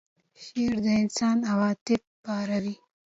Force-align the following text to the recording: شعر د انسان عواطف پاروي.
شعر 0.43 0.75
د 0.85 0.87
انسان 1.01 1.37
عواطف 1.51 2.01
پاروي. 2.23 2.75